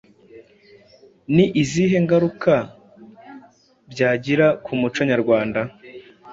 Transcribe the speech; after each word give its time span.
Ni 1.35 1.45
izihe 1.61 1.97
ngaruka 2.03 2.53
byagira 3.91 4.47
ku 4.63 4.71
muco 4.79 5.01
nyarwanda 5.11 5.59